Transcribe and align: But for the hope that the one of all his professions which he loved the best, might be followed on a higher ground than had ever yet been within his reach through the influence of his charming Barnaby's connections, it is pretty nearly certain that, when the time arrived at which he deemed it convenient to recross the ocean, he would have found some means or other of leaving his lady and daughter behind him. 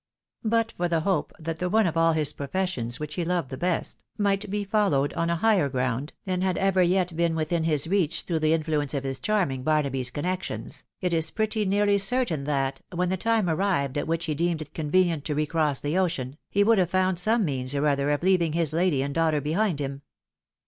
But 0.43 0.71
for 0.77 0.87
the 0.87 1.01
hope 1.01 1.31
that 1.37 1.59
the 1.59 1.69
one 1.69 1.85
of 1.85 1.95
all 1.95 2.13
his 2.13 2.33
professions 2.33 2.99
which 2.99 3.13
he 3.13 3.23
loved 3.23 3.51
the 3.51 3.55
best, 3.57 4.03
might 4.17 4.49
be 4.49 4.63
followed 4.63 5.13
on 5.13 5.29
a 5.29 5.35
higher 5.35 5.69
ground 5.69 6.13
than 6.25 6.41
had 6.41 6.57
ever 6.57 6.81
yet 6.81 7.15
been 7.15 7.35
within 7.35 7.65
his 7.65 7.85
reach 7.87 8.23
through 8.23 8.39
the 8.39 8.53
influence 8.53 8.95
of 8.95 9.03
his 9.03 9.19
charming 9.19 9.61
Barnaby's 9.61 10.09
connections, 10.09 10.85
it 11.01 11.13
is 11.13 11.29
pretty 11.29 11.65
nearly 11.65 11.99
certain 11.99 12.45
that, 12.45 12.81
when 12.91 13.09
the 13.09 13.15
time 13.15 13.47
arrived 13.47 13.95
at 13.95 14.07
which 14.07 14.25
he 14.25 14.33
deemed 14.33 14.63
it 14.63 14.73
convenient 14.73 15.23
to 15.25 15.35
recross 15.35 15.81
the 15.81 15.99
ocean, 15.99 16.35
he 16.49 16.63
would 16.63 16.79
have 16.79 16.89
found 16.89 17.19
some 17.19 17.45
means 17.45 17.75
or 17.75 17.85
other 17.87 18.09
of 18.09 18.23
leaving 18.23 18.53
his 18.53 18.73
lady 18.73 19.03
and 19.03 19.13
daughter 19.13 19.39
behind 19.39 19.79
him. 19.79 20.01